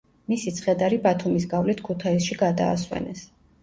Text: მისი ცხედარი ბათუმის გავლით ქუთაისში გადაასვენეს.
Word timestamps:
მისი 0.31 0.53
ცხედარი 0.59 0.99
ბათუმის 1.05 1.47
გავლით 1.53 1.87
ქუთაისში 1.91 2.43
გადაასვენეს. 2.45 3.27